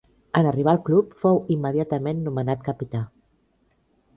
[0.39, 3.03] En arribar al club, fou immediatament nomenat capità.